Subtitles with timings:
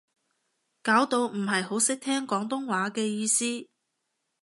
[0.81, 3.69] 搞到唔係好識聽廣東話嘅意思